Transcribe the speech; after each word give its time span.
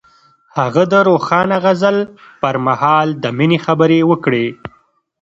هغه 0.57 0.83
د 0.91 0.93
روښانه 1.09 1.57
غزل 1.65 1.97
پر 2.41 2.55
مهال 2.67 3.07
د 3.23 3.25
مینې 3.37 3.59
خبرې 3.65 3.99
وکړې. 4.11 4.45